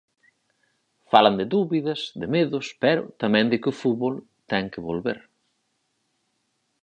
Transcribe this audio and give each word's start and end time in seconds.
Falan 1.11 1.35
de 1.39 1.45
dúbidas, 1.55 1.99
de 2.19 2.27
medos, 2.35 2.65
pero 2.83 3.01
tamén 3.21 3.45
de 3.51 3.57
que 3.61 3.69
o 3.73 3.77
fútbol 3.81 4.15
ten 4.49 4.65
que 4.73 4.83
volver. 4.87 5.19